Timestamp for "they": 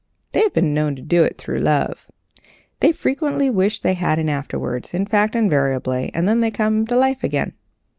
0.31-0.41, 2.79-2.91, 3.81-3.93, 6.39-6.49